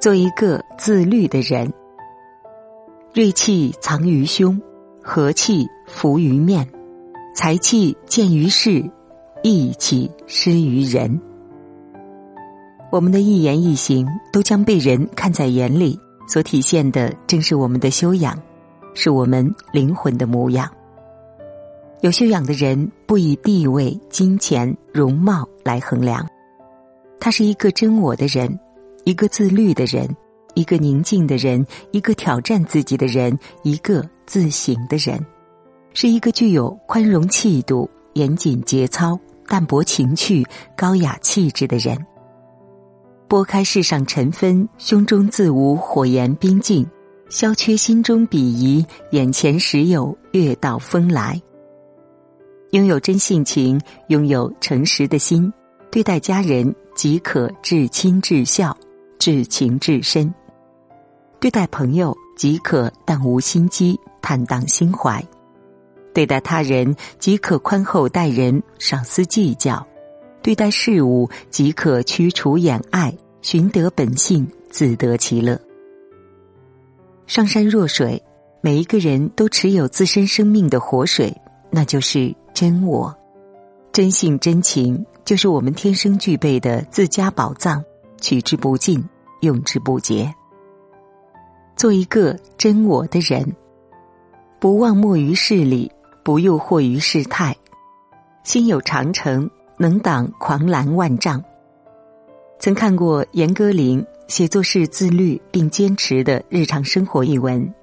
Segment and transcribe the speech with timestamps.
[0.00, 1.70] 做一个自律的人。
[3.12, 4.58] 锐气藏于胸，
[5.02, 6.66] 和气浮于面，
[7.34, 8.82] 才气见于事，
[9.42, 11.20] 义气施于人。
[12.90, 18.40] 我们的一言一行都将被人看在眼里，所体现的正是我们的修养，
[18.94, 20.70] 是我们灵魂的模样。
[22.00, 26.26] 有修养的人不以地位、金钱、容貌来衡量，
[27.20, 28.58] 他是一个真我的人，
[29.04, 30.08] 一个自律的人，
[30.54, 35.24] 一个宁静的人，一个挑战自己的人，一个自省的人，
[35.94, 41.96] 是一个具有宽容气度、严谨节操、淡泊情趣、高雅气质的人。
[43.26, 46.84] 拨开世上尘纷，胸中自无火焰冰静，
[47.28, 51.40] 消缺心中鄙夷，眼前时有月到风来。
[52.72, 55.52] 拥有真性情，拥有诚实的心，
[55.90, 58.76] 对待家人即可至亲至孝、
[59.20, 60.28] 至情至深；
[61.38, 65.22] 对待朋友即可淡无心机、坦荡心怀；
[66.12, 69.86] 对待他人即可宽厚待人、少思计较；
[70.42, 75.60] 对待事物即可驱除掩碍、寻得本性、自得其乐。
[77.28, 78.20] 上善若水，
[78.60, 82.34] 每一个人都持有自身生命的活水，那就是。
[82.52, 83.16] 真我，
[83.92, 87.82] 真性真情，就是我们天生具备的自家宝藏，
[88.20, 89.04] 取之不尽，
[89.40, 90.32] 用之不竭。
[91.76, 93.56] 做一个真我的人，
[94.58, 95.90] 不忘没于事理，
[96.22, 97.56] 不诱惑于事态，
[98.44, 101.42] 心有长城，能挡狂澜万丈。
[102.58, 107.74] 曾看过严歌苓写作是自律并坚持的日常生活一文，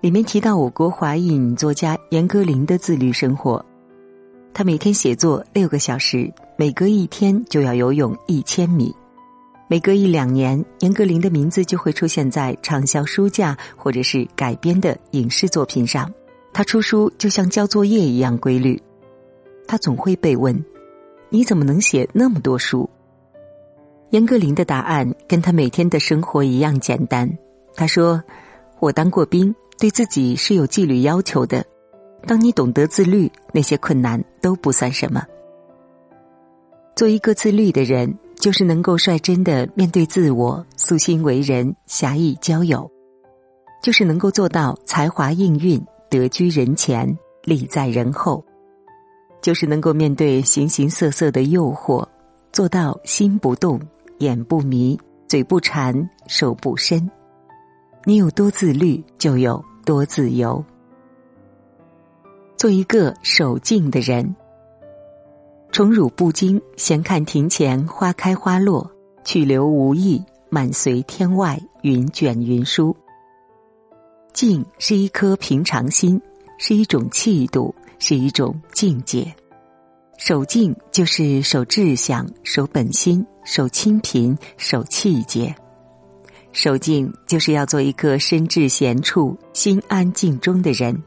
[0.00, 3.62] 里面提到我国华裔女作家严歌苓的自律生活。
[4.54, 8.94] 她每天写作六个小时，每隔一天就要游泳一千米，
[9.70, 16.12] 每隔一两年，严歌苓的名字就会出现在畅销书架或者是改编的影视作品上。
[16.52, 18.82] 他出书就像交作业一样规律，
[19.68, 20.64] 他总会被问
[21.30, 22.90] ：“你怎么能写那么多书？”
[24.10, 27.30] 严歌苓的答案跟他每天的生活一样简单。
[27.76, 28.20] 他说
[28.80, 31.64] ：“我当过兵，对自己是有纪律要求的。”
[32.26, 35.24] 当你懂得自律，那些困难都不算什么。
[36.96, 42.90] 做一个自律的人，就是能够率真的面对自我，素心为人，侠义交友，
[43.82, 45.78] 就是能够做到才华应运，
[46.08, 47.06] 得居人前，
[47.44, 48.42] 利在人后，
[49.42, 52.06] 就是能够面对形形色色的诱惑，
[52.50, 53.78] 做到心不动，
[54.20, 57.10] 眼不迷，嘴不馋，手不伸。
[58.06, 60.64] 你有多自律，就有多自由。
[62.56, 64.34] 做一个守静的人，
[65.72, 68.90] 宠辱不惊，闲看庭前花开花落，
[69.24, 72.94] 去留无意，漫随天外云卷云舒。
[74.32, 76.20] 静是一颗平常心，
[76.58, 79.32] 是一种气度，是一种境界。
[80.18, 85.54] 守静就是守志向，守本心，守清贫，守气节。
[86.52, 91.00] 守静就是要做一个身至闲处、心安静中的人。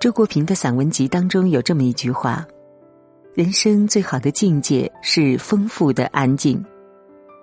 [0.00, 2.44] 周国平的散文集当中有这么一句话
[3.34, 6.62] ：“人生最好的境界是丰富的安静，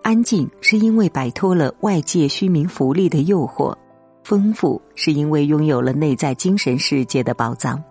[0.03, 3.75] 安静是因为摆脱了外界虚名浮利的诱惑，
[4.23, 7.83] 丰富是因为拥有了内在精神世界的宝藏。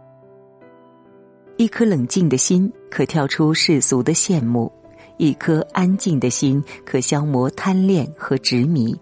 [1.56, 4.70] 一颗冷静的心可跳出世俗的羡慕，
[5.16, 8.96] 一颗安静的心可消磨贪恋和执迷，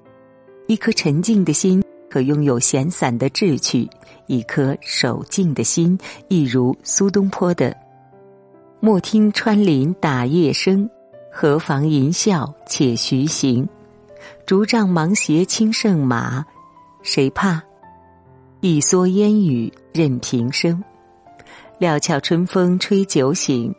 [0.69, 3.87] 一颗沉静的心可拥有闲散的志趣。”
[4.27, 5.97] 一颗守静的心，
[6.27, 7.77] 一如苏东坡的
[8.79, 10.89] “莫听穿林打叶声，
[11.33, 13.67] 何妨吟啸且徐行。
[14.45, 16.45] 竹杖芒鞋轻胜马，
[17.03, 17.63] 谁怕？
[18.61, 20.83] 一蓑烟雨任平生。
[21.79, 23.75] 料峭春风吹酒醒，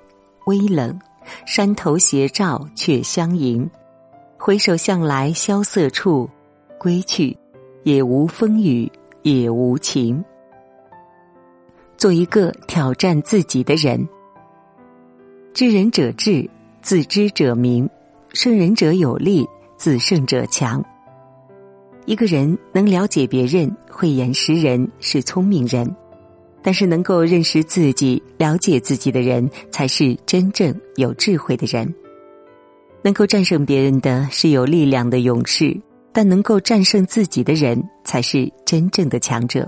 [0.45, 0.99] 微冷，
[1.45, 3.69] 山头斜照却相迎。
[4.37, 6.29] 回首向来萧瑟处，
[6.79, 7.37] 归去，
[7.83, 8.91] 也无风雨
[9.21, 10.23] 也无晴。”
[11.97, 14.07] 做一个挑战自己的人。
[15.57, 16.47] 知人者智，
[16.83, 17.83] 自知者明；
[18.31, 19.43] 胜人者有力，
[19.75, 20.85] 自胜者强。
[22.05, 25.91] 一个人能了解别人、慧眼识人是聪明人，
[26.61, 31.91] 但是能够认识自己、了解自己的人才是真正有智慧的人。
[33.01, 35.75] 能够战胜别人的是有力量的勇士，
[36.13, 39.67] 但能够战胜自己的人才是真正的强者。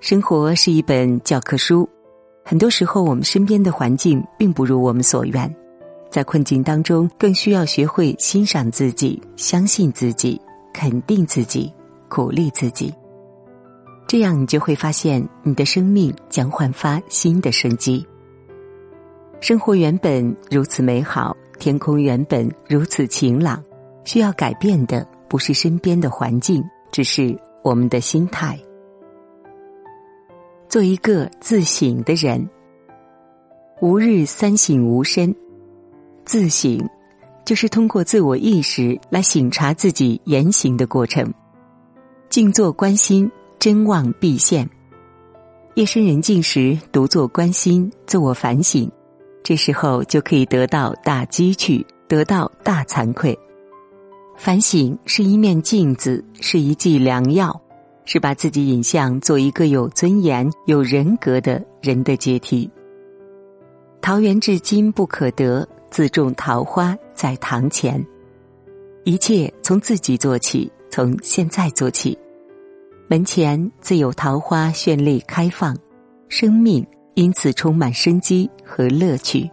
[0.00, 1.86] 生活是一本教科书，
[2.50, 5.54] 很多时候我们身边的环境并不如我们所愿，
[6.10, 10.40] 在困境当中，更需要学会欣赏自己、相信自己、
[10.72, 11.72] 肯定自己、
[12.08, 12.92] 鼓励自己。
[14.08, 18.04] 这样，你就会发现，你的生命将焕发新的生机。
[19.40, 23.62] 生活原本如此美好，天空原本如此晴朗，
[24.02, 26.60] 需要改变的不是身边的环境，
[26.90, 28.58] 只是我们的心态。
[30.70, 32.48] 做一个自省的人，
[33.80, 35.34] 吾日三省吾身。
[36.24, 36.88] 自省，
[37.44, 41.34] 就是通过自我意识来省察自己言行的过程。
[42.28, 43.28] 静坐观心，
[43.58, 44.70] 真妄必现。
[45.74, 48.88] 夜深人静时，独坐观心，自我反省，
[49.42, 53.36] 这时候就可以得到大积趣，得到大惭愧。
[54.36, 57.59] 反省是一面镜子，是一剂良药，
[58.12, 62.68] 是把自己引向做一个有尊严、有人格的人的阶梯。
[64.00, 65.64] 桃源至今不可得。
[65.92, 68.04] 自种桃花在堂前，
[69.04, 72.16] 一切从自己做起，从现在做起。
[73.08, 75.76] 门前自有桃花绚丽开放，
[76.28, 79.50] 生命因此充满生机和乐趣。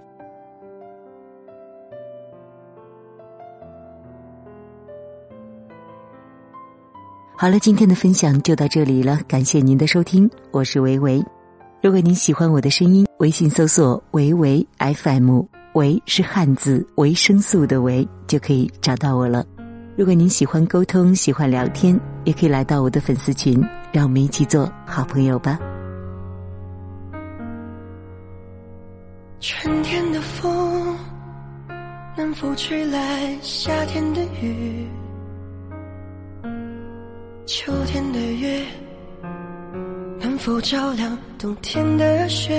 [7.39, 11.24] 好了，今天的分享就到这里了，感谢您的收听，我是维维。
[11.84, 15.42] 如果您喜欢我的声音，微信搜索“维维 FM”。
[15.74, 19.45] 维是汉字维生素的维，就可以找到我了。
[19.95, 25.60] 如果您喜欢沟通、喜欢聊天，也可以来到我的粉丝群，让我们一起做好朋友吧。
[29.40, 30.98] 春天的风
[32.18, 34.88] 能否吹来夏天的雨？
[37.48, 38.62] 秋天的月
[40.20, 42.52] 能否照亮冬天的雪？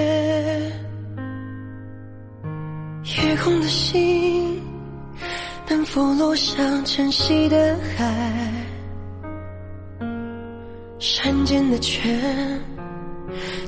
[3.05, 4.59] 夜空的星
[5.69, 8.51] 能否落向晨曦的海？
[10.99, 12.59] 山间的泉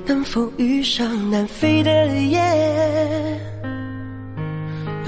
[0.07, 2.41] 能否遇上南飞的雁？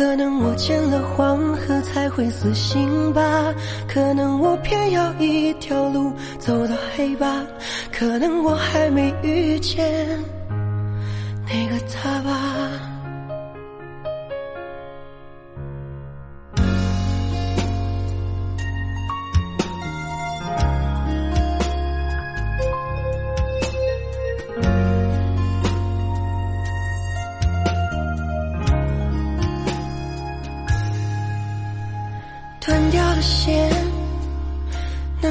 [0.00, 3.54] 可能我见了黄河才会死心吧，
[3.86, 7.44] 可能我偏要一条路走到黑吧，
[7.92, 10.18] 可能我还没遇见
[11.46, 12.89] 那个他吧。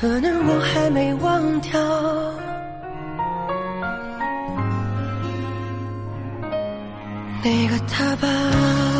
[0.00, 1.78] 可能我还没忘掉
[7.44, 8.99] 那个他吧。